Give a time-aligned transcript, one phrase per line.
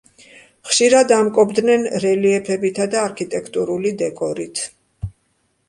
[0.69, 4.67] ხშირად ამკობდნენ რელიეფებითა და არქიტექტურული დეკორით.